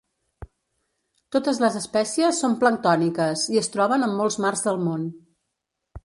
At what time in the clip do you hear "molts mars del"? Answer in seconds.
4.23-4.81